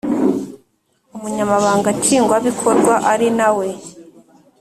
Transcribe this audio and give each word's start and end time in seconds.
Umunyamabanga 1.15 1.87
Nshingwabikorwa 1.97 2.93
ari 3.11 3.27
nawe 3.37 3.67